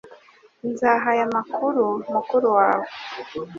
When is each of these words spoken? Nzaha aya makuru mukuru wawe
Nzaha 0.69 1.05
aya 1.13 1.25
makuru 1.35 1.85
mukuru 2.13 2.47
wawe 2.57 2.87